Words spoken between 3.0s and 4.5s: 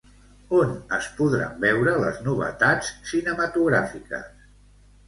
cinematogràfiques?